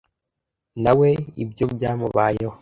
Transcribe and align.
na 0.83 0.91
we 0.99 1.09
ibyo 1.43 1.65
byamubayeho 1.75 2.55